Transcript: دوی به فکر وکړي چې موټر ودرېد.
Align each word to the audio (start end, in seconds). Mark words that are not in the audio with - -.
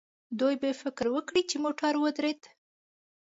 دوی 0.39 0.55
به 0.61 0.69
فکر 0.81 1.05
وکړي 1.11 1.41
چې 1.49 1.55
موټر 1.63 1.93
ودرېد. 1.99 2.41